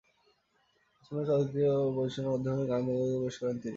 [0.99, 3.69] অসমীয়া চলচ্চিত্রে সঙ্গীত পরিবেশনের মাধ্যমে গানের জগতে প্রবেশ করেন তিনি।